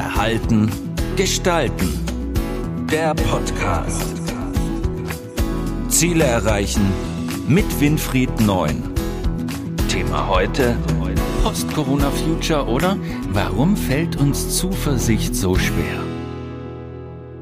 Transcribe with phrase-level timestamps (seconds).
[0.00, 0.70] Verhalten,
[1.16, 1.90] Gestalten.
[2.90, 4.14] Der Podcast.
[5.90, 6.80] Ziele erreichen
[7.46, 8.82] mit Winfried Neun.
[9.90, 10.78] Thema heute:
[11.42, 12.96] Post-Corona Future oder
[13.34, 16.02] warum fällt uns Zuversicht so schwer?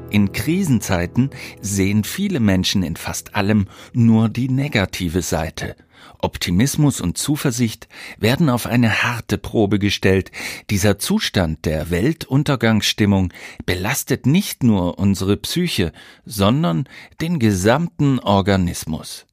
[0.09, 1.29] In Krisenzeiten
[1.61, 5.77] sehen viele Menschen in fast allem nur die negative Seite.
[6.19, 7.87] Optimismus und Zuversicht
[8.17, 10.31] werden auf eine harte Probe gestellt.
[10.69, 13.33] Dieser Zustand der Weltuntergangsstimmung
[13.65, 15.91] belastet nicht nur unsere Psyche,
[16.25, 16.87] sondern
[17.21, 19.25] den gesamten Organismus.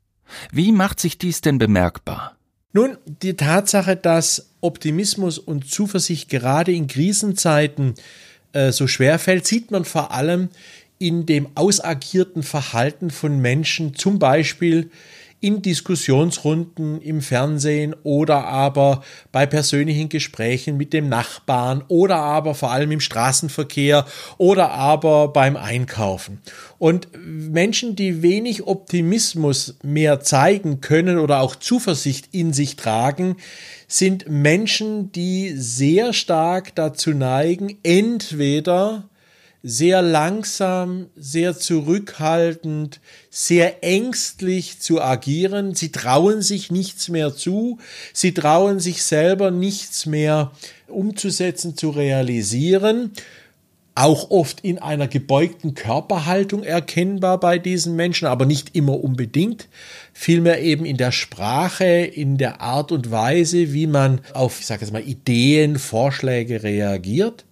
[0.52, 2.36] Wie macht sich dies denn bemerkbar?
[2.72, 7.94] Nun, die Tatsache, dass Optimismus und Zuversicht gerade in Krisenzeiten
[8.52, 10.50] äh, so schwer fällt, sieht man vor allem
[10.98, 14.90] in dem ausagierten Verhalten von Menschen, zum Beispiel
[15.40, 22.72] in Diskussionsrunden im Fernsehen oder aber bei persönlichen Gesprächen mit dem Nachbarn oder aber vor
[22.72, 24.06] allem im Straßenverkehr
[24.38, 26.40] oder aber beim Einkaufen.
[26.78, 33.36] Und Menschen, die wenig Optimismus mehr zeigen können oder auch Zuversicht in sich tragen,
[33.88, 39.08] sind Menschen, die sehr stark dazu neigen, entweder
[39.68, 43.00] sehr langsam, sehr zurückhaltend,
[43.30, 45.74] sehr ängstlich zu agieren.
[45.74, 47.78] Sie trauen sich nichts mehr zu,
[48.12, 50.52] sie trauen sich selber nichts mehr
[50.86, 53.10] umzusetzen, zu realisieren.
[53.96, 59.66] Auch oft in einer gebeugten Körperhaltung erkennbar bei diesen Menschen, aber nicht immer unbedingt.
[60.12, 64.82] Vielmehr eben in der Sprache, in der Art und Weise, wie man auf, ich sage
[64.82, 67.45] jetzt mal, Ideen, Vorschläge reagiert.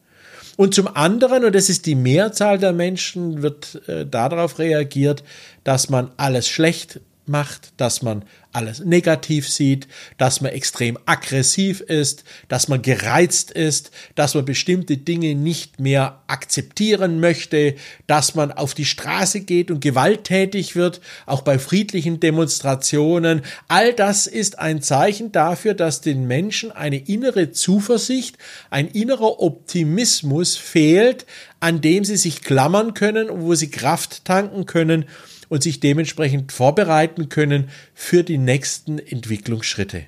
[0.57, 5.25] Und zum anderen, und das ist die Mehrzahl der Menschen, wird äh, darauf reagiert,
[5.65, 12.25] dass man alles schlecht macht, dass man alles negativ sieht, dass man extrem aggressiv ist,
[12.49, 17.75] dass man gereizt ist, dass man bestimmte Dinge nicht mehr akzeptieren möchte,
[18.07, 23.43] dass man auf die Straße geht und gewalttätig wird, auch bei friedlichen Demonstrationen.
[23.67, 28.39] All das ist ein Zeichen dafür, dass den Menschen eine innere Zuversicht,
[28.71, 31.27] ein innerer Optimismus fehlt,
[31.59, 35.07] an dem sie sich klammern können und wo sie Kraft tanken können,
[35.55, 40.07] und sich dementsprechend vorbereiten können für die nächsten Entwicklungsschritte.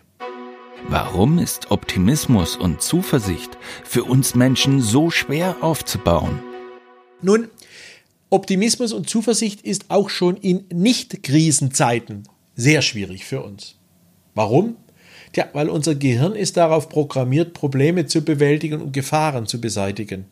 [0.89, 6.41] Warum ist Optimismus und Zuversicht für uns Menschen so schwer aufzubauen?
[7.23, 7.47] Nun,
[8.29, 12.25] Optimismus und Zuversicht ist auch schon in Nicht-Krisenzeiten
[12.57, 13.77] sehr schwierig für uns.
[14.35, 14.75] Warum?
[15.33, 20.27] Tja, weil unser Gehirn ist darauf programmiert, Probleme zu bewältigen und Gefahren zu beseitigen.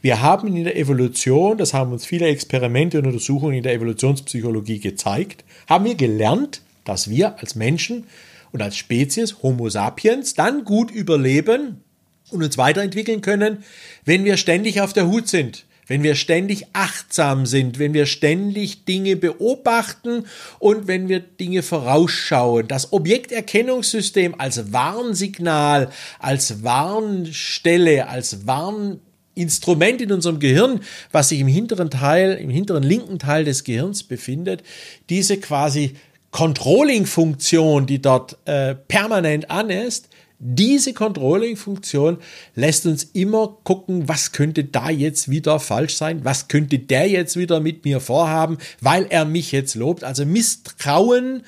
[0.00, 4.80] Wir haben in der Evolution, das haben uns viele Experimente und Untersuchungen in der Evolutionspsychologie
[4.80, 8.06] gezeigt, haben wir gelernt, dass wir als Menschen
[8.52, 11.82] und als Spezies Homo sapiens dann gut überleben
[12.30, 13.64] und uns weiterentwickeln können,
[14.04, 18.84] wenn wir ständig auf der Hut sind, wenn wir ständig achtsam sind, wenn wir ständig
[18.84, 20.26] Dinge beobachten
[20.58, 22.68] und wenn wir Dinge vorausschauen.
[22.68, 29.00] Das Objekterkennungssystem als Warnsignal, als Warnstelle, als Warn
[29.38, 30.80] Instrument in unserem Gehirn,
[31.12, 34.62] was sich im hinteren Teil, im hinteren linken Teil des Gehirns befindet,
[35.08, 35.94] diese quasi
[36.30, 40.08] Controlling-Funktion, die dort äh, permanent an ist,
[40.40, 42.18] diese Controlling-Funktion
[42.54, 47.36] lässt uns immer gucken, was könnte da jetzt wieder falsch sein, was könnte der jetzt
[47.36, 50.04] wieder mit mir vorhaben, weil er mich jetzt lobt.
[50.04, 51.42] Also Misstrauen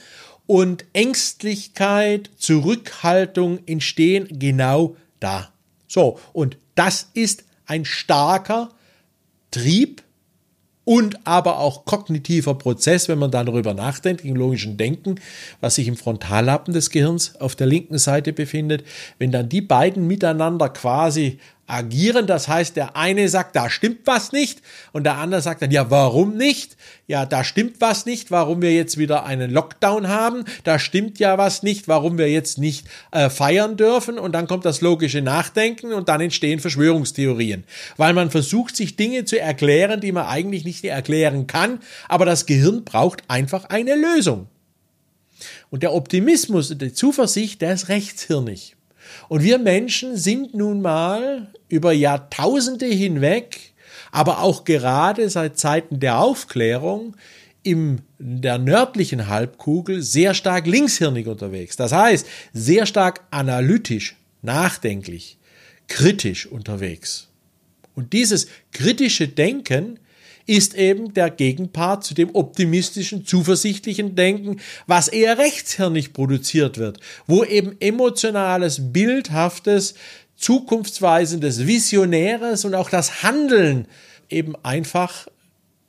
[0.46, 5.52] und Ängstlichkeit, Zurückhaltung entstehen genau da.
[5.86, 8.70] So, und das ist ein starker
[9.52, 10.02] Trieb
[10.84, 15.20] und aber auch kognitiver Prozess, wenn man darüber nachdenkt, im logischen Denken,
[15.60, 18.82] was sich im Frontallappen des Gehirns auf der linken Seite befindet,
[19.18, 21.38] wenn dann die beiden miteinander quasi
[21.70, 22.26] agieren.
[22.26, 24.60] Das heißt, der eine sagt, da stimmt was nicht
[24.92, 26.76] und der andere sagt dann, ja, warum nicht?
[27.06, 30.44] Ja, da stimmt was nicht, warum wir jetzt wieder einen Lockdown haben.
[30.64, 34.18] Da stimmt ja was nicht, warum wir jetzt nicht äh, feiern dürfen.
[34.18, 37.64] Und dann kommt das logische Nachdenken und dann entstehen Verschwörungstheorien.
[37.96, 41.80] Weil man versucht, sich Dinge zu erklären, die man eigentlich nicht erklären kann.
[42.08, 44.46] Aber das Gehirn braucht einfach eine Lösung.
[45.70, 48.76] Und der Optimismus und die Zuversicht, der ist rechtshirnig.
[49.28, 53.72] Und wir Menschen sind nun mal über Jahrtausende hinweg,
[54.12, 57.16] aber auch gerade seit Zeiten der Aufklärung
[57.62, 61.76] in der nördlichen Halbkugel sehr stark linkshirnig unterwegs.
[61.76, 65.38] Das heißt, sehr stark analytisch, nachdenklich,
[65.88, 67.28] kritisch unterwegs.
[67.94, 69.98] Und dieses kritische Denken
[70.46, 77.44] ist eben der Gegenpart zu dem optimistischen, zuversichtlichen Denken, was eher rechtshirnig produziert wird, wo
[77.44, 79.94] eben emotionales, bildhaftes,
[80.36, 83.86] Zukunftsweisendes, Visionäres und auch das Handeln
[84.28, 85.28] eben einfach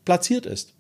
[0.04, 0.74] platziert ist.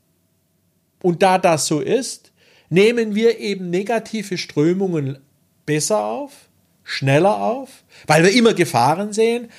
[1.02, 2.32] Und da das so ist,
[2.70, 5.20] nehmen wir eben negative Strömungen
[5.66, 6.50] besser auf,
[6.84, 9.50] schneller auf, weil wir immer Gefahren sehen,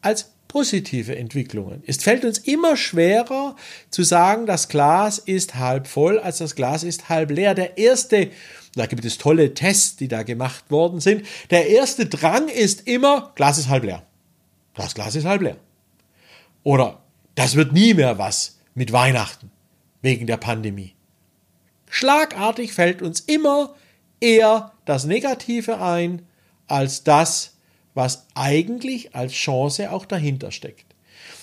[0.00, 1.82] als positive Entwicklungen.
[1.86, 3.54] Es fällt uns immer schwerer
[3.90, 7.54] zu sagen, das Glas ist halb voll, als das Glas ist halb leer.
[7.54, 8.30] Der erste,
[8.74, 11.24] da gibt es tolle Tests, die da gemacht worden sind.
[11.50, 14.02] Der erste Drang ist immer, Glas ist halb leer.
[14.74, 15.58] Das Glas ist halb leer.
[16.62, 17.02] Oder
[17.34, 19.50] das wird nie mehr was mit Weihnachten
[20.02, 20.94] wegen der Pandemie.
[21.90, 23.74] Schlagartig fällt uns immer
[24.20, 26.22] eher das Negative ein
[26.66, 27.57] als das,
[27.98, 30.86] was eigentlich als Chance auch dahinter steckt.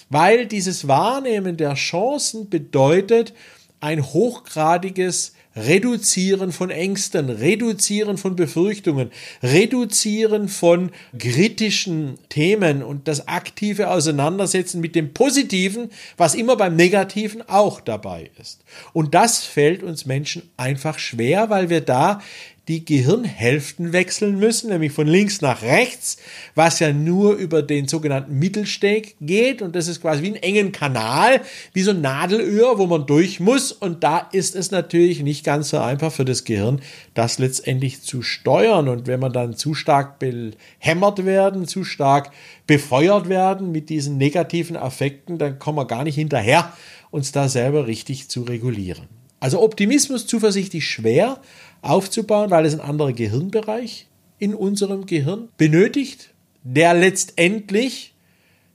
[0.10, 3.34] Weil dieses Wahrnehmen der Chancen bedeutet
[3.82, 9.12] ein hochgradiges Reduzieren von Ängsten, Reduzieren von Befürchtungen,
[9.44, 17.42] Reduzieren von kritischen Themen und das aktive Auseinandersetzen mit dem Positiven, was immer beim Negativen
[17.50, 18.64] auch dabei ist.
[18.94, 22.22] Und das fällt uns Menschen einfach schwer, weil wir da
[22.68, 26.18] die Gehirnhälften wechseln müssen, nämlich von links nach rechts,
[26.56, 29.62] was ja nur über den sogenannten Mittelsteg geht.
[29.62, 31.42] Und das ist quasi wie ein engen Kanal,
[31.74, 33.72] wie so ein Nadelöhr, wo man durch muss.
[33.72, 36.82] Und da ist es natürlich nicht ganz so einfach für das Gehirn,
[37.14, 38.90] das letztendlich zu steuern.
[38.90, 42.32] Und wenn man dann zu stark behämmert werden, zu stark
[42.66, 46.74] befeuert werden mit diesen negativen Affekten, dann kommen wir gar nicht hinterher,
[47.12, 49.08] uns da selber richtig zu regulieren.
[49.46, 51.40] Also Optimismus, Zuversicht ist schwer,
[51.84, 54.08] aufzubauen, weil es ein anderer Gehirnbereich
[54.40, 56.32] in unserem Gehirn benötigt,
[56.64, 58.16] der letztendlich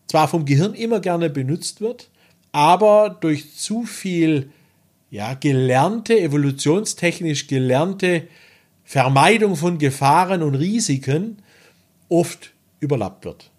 [0.07, 2.09] zwar vom Gehirn immer gerne benutzt wird,
[2.53, 4.53] aber durch zu viel
[5.11, 8.29] ja, gelernte, evolutionstechnisch gelernte
[8.85, 11.43] Vermeidung von Gefahren und Risiken
[12.09, 13.51] oft überlappt wird.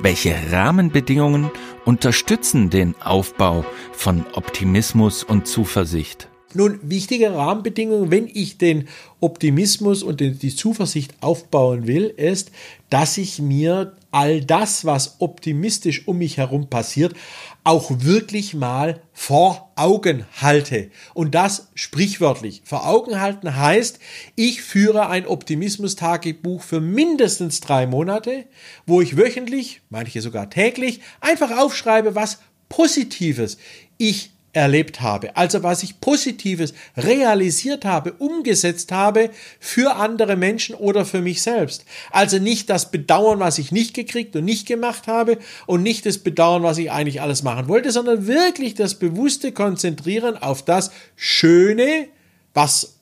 [0.00, 1.50] Welche Rahmenbedingungen
[1.84, 6.28] unterstützen den Aufbau von Optimismus und Zuversicht?
[6.56, 8.88] Nun, wichtige Rahmenbedingungen, wenn ich den
[9.20, 12.50] Optimismus und die Zuversicht aufbauen will, ist,
[12.88, 17.14] dass ich mir all das, was optimistisch um mich herum passiert,
[17.62, 20.90] auch wirklich mal vor Augen halte.
[21.12, 22.62] Und das sprichwörtlich.
[22.64, 23.98] Vor Augen halten heißt,
[24.34, 28.46] ich führe ein Optimismus-Tagebuch für mindestens drei Monate,
[28.86, 32.38] wo ich wöchentlich, manche sogar täglich, einfach aufschreibe, was
[32.70, 33.58] Positives
[33.98, 35.36] ich erlebt habe.
[35.36, 39.28] Also was ich Positives realisiert habe, umgesetzt habe
[39.60, 41.84] für andere Menschen oder für mich selbst.
[42.10, 46.18] Also nicht das Bedauern, was ich nicht gekriegt und nicht gemacht habe und nicht das
[46.18, 52.08] Bedauern, was ich eigentlich alles machen wollte, sondern wirklich das bewusste Konzentrieren auf das Schöne,
[52.54, 52.96] was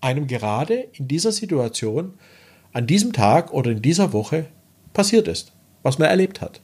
[0.00, 2.14] einem gerade in dieser Situation,
[2.72, 4.46] an diesem Tag oder in dieser Woche
[4.92, 5.52] passiert ist,
[5.84, 6.60] was man erlebt hat.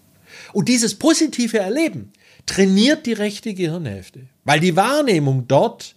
[0.52, 2.12] Und dieses positive Erleben,
[2.46, 5.94] trainiert die rechte Gehirnhälfte, weil die Wahrnehmung dort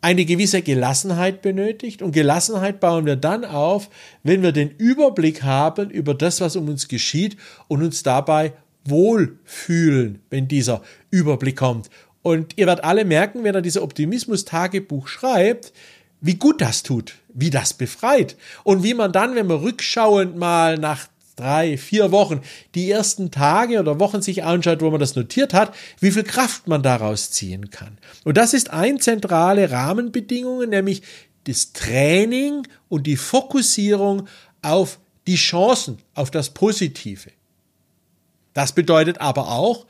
[0.00, 2.02] eine gewisse Gelassenheit benötigt.
[2.02, 3.88] Und Gelassenheit bauen wir dann auf,
[4.22, 7.36] wenn wir den Überblick haben über das, was um uns geschieht
[7.68, 8.52] und uns dabei
[8.84, 11.88] wohlfühlen, wenn dieser Überblick kommt.
[12.22, 15.72] Und ihr werdet alle merken, wenn er dieses Optimismus-Tagebuch schreibt,
[16.20, 20.78] wie gut das tut, wie das befreit und wie man dann, wenn man rückschauend mal
[20.78, 22.40] nach drei, vier Wochen,
[22.74, 26.68] die ersten Tage oder Wochen sich anschaut, wo man das notiert hat, wie viel Kraft
[26.68, 27.98] man daraus ziehen kann.
[28.24, 31.02] Und das ist ein zentrale Rahmenbedingung, nämlich
[31.44, 34.28] das Training und die Fokussierung
[34.62, 37.30] auf die Chancen, auf das Positive.
[38.54, 39.86] Das bedeutet aber auch,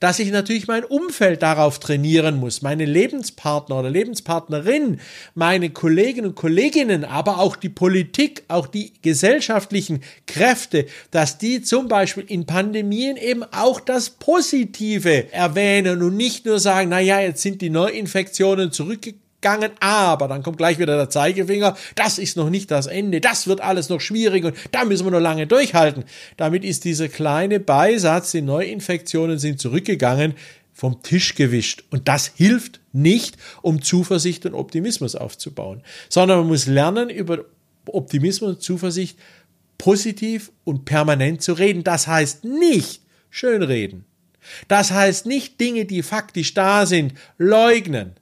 [0.00, 5.00] dass ich natürlich mein Umfeld darauf trainieren muss, meine Lebenspartner oder Lebenspartnerin,
[5.34, 11.88] meine Kolleginnen und Kolleginnen, aber auch die Politik, auch die gesellschaftlichen Kräfte, dass die zum
[11.88, 17.42] Beispiel in Pandemien eben auch das Positive erwähnen und nicht nur sagen, na ja, jetzt
[17.42, 22.48] sind die Neuinfektionen zurückgekommen gegangen, aber dann kommt gleich wieder der Zeigefinger, das ist noch
[22.48, 26.04] nicht das Ende, das wird alles noch schwierig und da müssen wir noch lange durchhalten.
[26.38, 30.34] Damit ist dieser kleine Beisatz, die Neuinfektionen sind zurückgegangen,
[30.72, 31.84] vom Tisch gewischt.
[31.90, 37.44] Und das hilft nicht, um Zuversicht und Optimismus aufzubauen, sondern man muss lernen, über
[37.86, 39.18] Optimismus und Zuversicht
[39.76, 41.84] positiv und permanent zu reden.
[41.84, 44.06] Das heißt nicht schönreden.
[44.68, 48.14] Das heißt nicht Dinge, die faktisch da sind, leugnen.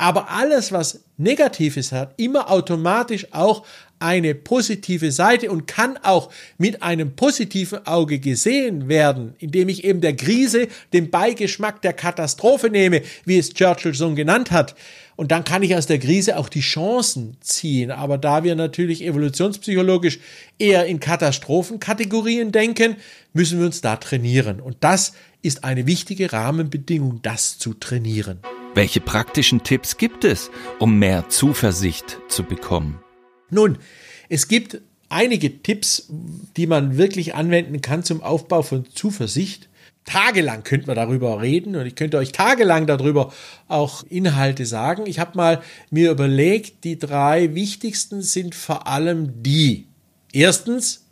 [0.00, 3.66] Aber alles, was Negatives hat, immer automatisch auch
[3.98, 10.00] eine positive Seite und kann auch mit einem positiven Auge gesehen werden, indem ich eben
[10.00, 14.74] der Krise den Beigeschmack der Katastrophe nehme, wie es Churchill so genannt hat.
[15.16, 17.90] Und dann kann ich aus der Krise auch die Chancen ziehen.
[17.90, 20.18] Aber da wir natürlich evolutionspsychologisch
[20.58, 22.96] eher in Katastrophenkategorien denken,
[23.34, 24.60] müssen wir uns da trainieren.
[24.60, 28.38] Und das ist eine wichtige Rahmenbedingung, das zu trainieren.
[28.72, 30.48] Welche praktischen Tipps gibt es,
[30.78, 33.00] um mehr Zuversicht zu bekommen?
[33.50, 33.78] Nun,
[34.28, 36.06] es gibt einige Tipps,
[36.56, 39.68] die man wirklich anwenden kann zum Aufbau von Zuversicht.
[40.04, 43.32] Tagelang könnte man darüber reden und ich könnte euch tagelang darüber
[43.66, 45.04] auch Inhalte sagen.
[45.06, 49.88] Ich habe mal mir überlegt, die drei wichtigsten sind vor allem die.
[50.32, 51.08] Erstens,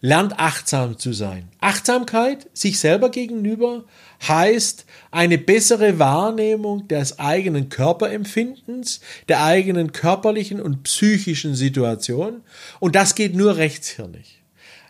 [0.00, 1.48] lernt achtsam zu sein.
[1.60, 3.84] Achtsamkeit sich selber gegenüber
[4.26, 12.42] heißt eine bessere Wahrnehmung des eigenen Körperempfindens, der eigenen körperlichen und psychischen Situation.
[12.78, 14.42] Und das geht nur rechtshirnig.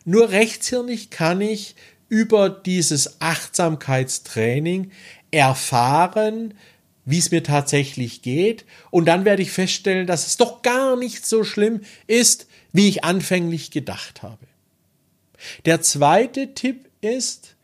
[0.05, 1.75] Nur rechtshirnig kann ich
[2.09, 4.91] über dieses Achtsamkeitstraining
[5.31, 6.55] erfahren,
[7.05, 8.65] wie es mir tatsächlich geht.
[8.91, 13.05] Und dann werde ich feststellen, dass es doch gar nicht so schlimm ist, wie ich
[13.05, 14.50] anfänglich gedacht habe.
[15.65, 17.55] Der zweite Tipp ist,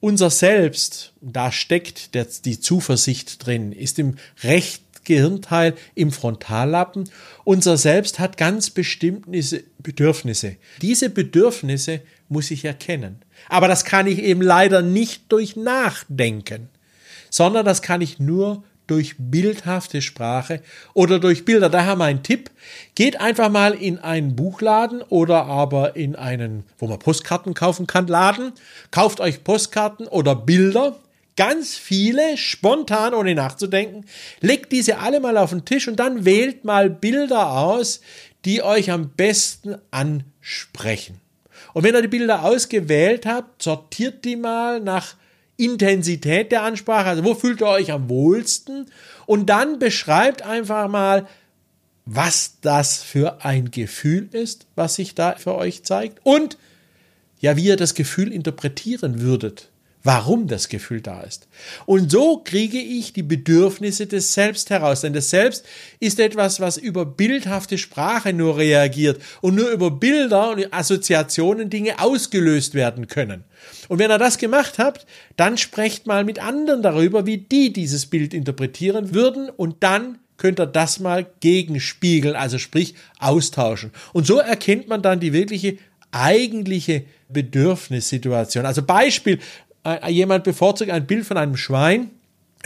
[0.00, 7.08] unser Selbst, da steckt der, die Zuversicht drin, ist im rechten Gehirnteil im Frontallappen.
[7.44, 10.56] Unser Selbst hat ganz bestimmte Bedürfnisse.
[10.82, 13.22] Diese Bedürfnisse muss ich erkennen.
[13.48, 16.68] Aber das kann ich eben leider nicht durch Nachdenken,
[17.30, 20.62] sondern das kann ich nur durch bildhafte Sprache
[20.94, 21.68] oder durch Bilder.
[21.68, 22.50] Daher mein Tipp,
[22.94, 28.06] geht einfach mal in einen Buchladen oder aber in einen, wo man Postkarten kaufen kann,
[28.06, 28.52] Laden,
[28.90, 30.96] kauft euch Postkarten oder Bilder,
[31.36, 34.06] ganz viele, spontan, ohne nachzudenken,
[34.40, 38.00] legt diese alle mal auf den Tisch und dann wählt mal Bilder aus,
[38.44, 41.20] die euch am besten ansprechen.
[41.74, 45.14] Und wenn ihr die Bilder ausgewählt habt, sortiert die mal nach
[45.56, 48.86] Intensität der Ansprache, also wo fühlt ihr euch am wohlsten?
[49.26, 51.26] Und dann beschreibt einfach mal,
[52.04, 56.56] was das für ein Gefühl ist, was sich da für euch zeigt und
[57.40, 59.70] ja, wie ihr das Gefühl interpretieren würdet
[60.06, 61.48] warum das Gefühl da ist.
[61.84, 65.00] Und so kriege ich die Bedürfnisse des Selbst heraus.
[65.00, 65.66] Denn das Selbst
[65.98, 71.98] ist etwas, was über bildhafte Sprache nur reagiert und nur über Bilder und Assoziationen Dinge
[71.98, 73.42] ausgelöst werden können.
[73.88, 78.06] Und wenn ihr das gemacht habt, dann sprecht mal mit anderen darüber, wie die dieses
[78.06, 83.90] Bild interpretieren würden und dann könnt ihr das mal gegenspiegeln, also sprich austauschen.
[84.12, 85.78] Und so erkennt man dann die wirkliche
[86.12, 88.66] eigentliche Bedürfnissituation.
[88.66, 89.38] Also Beispiel,
[90.08, 92.10] jemand bevorzugt ein Bild von einem Schwein,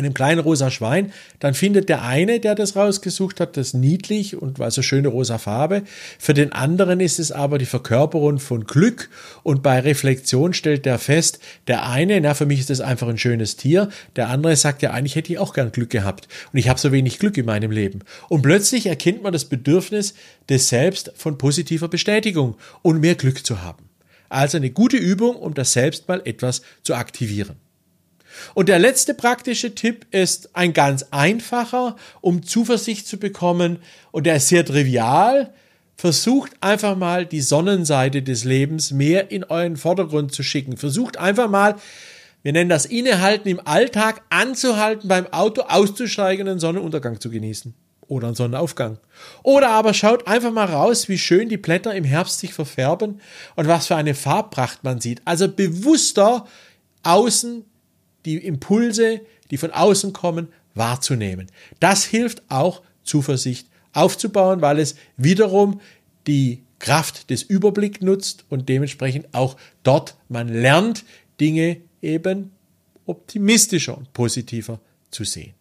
[0.05, 4.59] einem kleinen rosa Schwein, dann findet der eine, der das rausgesucht hat, das niedlich und
[4.59, 5.83] war so schöne rosa Farbe.
[6.19, 9.11] Für den anderen ist es aber die Verkörperung von Glück
[9.43, 13.19] und bei Reflexion stellt der fest, der eine, na, für mich ist das einfach ein
[13.19, 16.69] schönes Tier, der andere sagt ja, eigentlich hätte ich auch gern Glück gehabt und ich
[16.69, 18.01] habe so wenig Glück in meinem Leben.
[18.29, 20.15] Und plötzlich erkennt man das Bedürfnis
[20.49, 23.90] des Selbst von positiver Bestätigung und mehr Glück zu haben.
[24.31, 27.57] Also eine gute Übung, um das selbst mal etwas zu aktivieren.
[28.55, 33.81] Und der letzte praktische Tipp ist ein ganz einfacher, um Zuversicht zu bekommen.
[34.13, 35.53] Und der ist sehr trivial.
[35.97, 40.77] Versucht einfach mal die Sonnenseite des Lebens mehr in euren Vordergrund zu schicken.
[40.77, 41.75] Versucht einfach mal,
[42.43, 47.75] wir nennen das Innehalten im Alltag, anzuhalten, beim Auto auszusteigen und den Sonnenuntergang zu genießen
[48.11, 48.99] oder einen Sonnenaufgang.
[49.45, 53.21] Oder aber schaut einfach mal raus, wie schön die Blätter im Herbst sich verfärben
[53.55, 55.23] und was für eine Farbpracht man sieht.
[55.25, 56.47] Also bewusster
[57.05, 57.65] außen
[58.25, 61.47] die Impulse, die von außen kommen, wahrzunehmen.
[61.79, 65.81] Das hilft auch Zuversicht aufzubauen, weil es wiederum
[66.27, 71.05] die Kraft des Überblicks nutzt und dementsprechend auch dort man lernt,
[71.41, 72.51] Dinge eben
[73.07, 75.55] optimistischer und positiver zu sehen.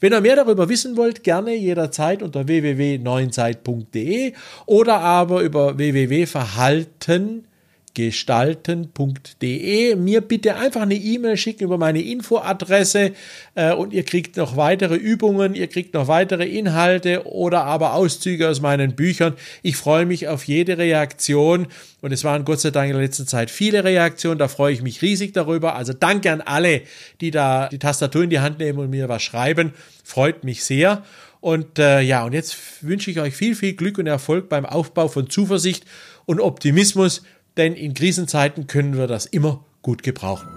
[0.00, 4.32] Wenn ihr mehr darüber wissen wollt, gerne jederzeit unter www.neuzeit.de
[4.66, 7.53] oder aber über www.verhalten.de
[7.94, 9.96] gestalten.de.
[9.96, 13.12] Mir bitte einfach eine E-Mail schicken über meine Infoadresse
[13.54, 18.48] äh, und ihr kriegt noch weitere Übungen, ihr kriegt noch weitere Inhalte oder aber Auszüge
[18.48, 19.34] aus meinen Büchern.
[19.62, 21.68] Ich freue mich auf jede Reaktion
[22.00, 24.82] und es waren Gott sei Dank in der letzten Zeit viele Reaktionen, da freue ich
[24.82, 25.76] mich riesig darüber.
[25.76, 26.82] Also danke an alle,
[27.20, 29.72] die da die Tastatur in die Hand nehmen und mir was schreiben.
[30.02, 31.04] Freut mich sehr.
[31.40, 35.08] Und äh, ja, und jetzt wünsche ich euch viel, viel Glück und Erfolg beim Aufbau
[35.08, 35.84] von Zuversicht
[36.24, 37.22] und Optimismus
[37.56, 40.48] denn in Krisenzeiten können wir das immer gut gebrauchen.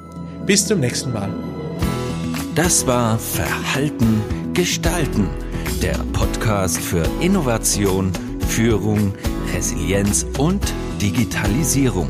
[0.46, 1.30] Bis zum nächsten Mal.
[2.56, 4.22] Das war Verhalten
[4.54, 5.30] gestalten,
[5.82, 8.12] der Podcast für Innovation,
[8.48, 9.14] Führung,
[9.54, 10.64] Resilienz und
[11.02, 12.10] Digitalisierung.